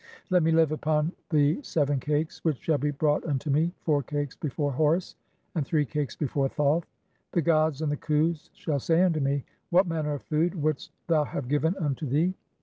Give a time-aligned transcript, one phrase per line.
[0.31, 4.01] Let me live upon the "(5) seven cakes which shall be brought unto me, four
[4.01, 5.15] cakes "before Horus,
[5.53, 6.85] and three cakes before Thoth.
[7.33, 11.23] The gods and "the Khus shall say unto me, 'What manner of food wouldst "thou
[11.25, 12.33] have given unto thee?'